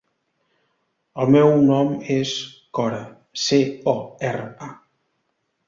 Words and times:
El 1.23 1.29
meu 1.35 1.53
nom 1.67 1.91
és 2.17 2.33
Cora: 2.79 3.03
ce, 3.45 3.63
o, 3.97 3.97
erra, 4.33 4.51
a. 4.71 4.75